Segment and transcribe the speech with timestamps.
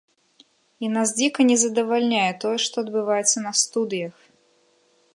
[0.85, 4.15] І нас дзіка не задавальняе тое, што адбываецца на студыях.